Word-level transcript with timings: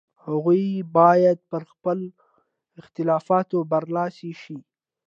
هغوی 0.25 0.65
باید 0.97 1.37
پر 1.49 1.61
خپلو 1.73 2.07
اختلافاتو 2.79 3.57
برلاسي 3.71 4.31
شي. 4.41 4.57